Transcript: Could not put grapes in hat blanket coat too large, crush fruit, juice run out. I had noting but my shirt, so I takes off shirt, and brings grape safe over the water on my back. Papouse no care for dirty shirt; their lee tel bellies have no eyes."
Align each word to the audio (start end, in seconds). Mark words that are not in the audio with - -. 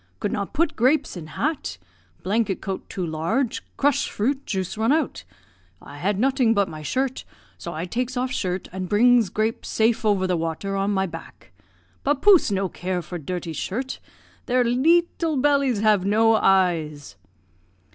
Could 0.19 0.31
not 0.31 0.51
put 0.53 0.75
grapes 0.75 1.15
in 1.15 1.27
hat 1.27 1.77
blanket 2.23 2.59
coat 2.59 2.89
too 2.89 3.05
large, 3.05 3.61
crush 3.77 4.09
fruit, 4.09 4.47
juice 4.47 4.75
run 4.75 4.91
out. 4.91 5.23
I 5.79 5.99
had 5.99 6.17
noting 6.17 6.55
but 6.55 6.67
my 6.67 6.81
shirt, 6.81 7.23
so 7.59 7.75
I 7.75 7.85
takes 7.85 8.17
off 8.17 8.31
shirt, 8.31 8.67
and 8.71 8.89
brings 8.89 9.29
grape 9.29 9.63
safe 9.63 10.03
over 10.03 10.25
the 10.25 10.35
water 10.37 10.75
on 10.75 10.89
my 10.89 11.05
back. 11.05 11.51
Papouse 12.03 12.49
no 12.49 12.67
care 12.67 13.03
for 13.03 13.19
dirty 13.19 13.53
shirt; 13.53 13.99
their 14.47 14.63
lee 14.63 15.03
tel 15.19 15.37
bellies 15.37 15.81
have 15.81 16.03
no 16.03 16.33
eyes." 16.33 17.15